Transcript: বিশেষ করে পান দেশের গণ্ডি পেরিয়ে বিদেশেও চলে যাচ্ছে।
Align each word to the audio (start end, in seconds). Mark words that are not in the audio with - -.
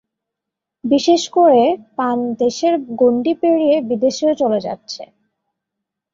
বিশেষ 0.83 1.21
করে 1.29 1.63
পান 1.97 2.17
দেশের 2.39 2.73
গণ্ডি 2.99 3.33
পেরিয়ে 3.41 3.75
বিদেশেও 3.89 4.33
চলে 4.33 4.59
যাচ্ছে। 4.59 5.03